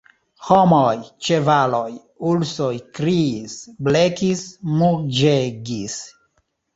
[0.43, 0.93] Homoj,
[1.25, 1.89] ĉevaloj,
[2.31, 2.69] ursoj
[2.99, 3.53] kriis,
[3.89, 4.41] blekis,
[4.81, 5.99] muĝegis.